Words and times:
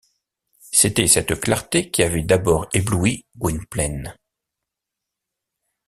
C’était 0.71 1.05
cette 1.07 1.39
clarté 1.39 1.91
qui 1.91 2.01
avait 2.01 2.23
d’abord 2.23 2.67
ébloui 2.73 3.23
Gwynplaine. 3.37 4.15